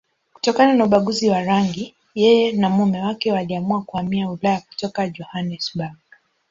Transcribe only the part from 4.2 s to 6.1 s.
Ulaya kutoka Johannesburg.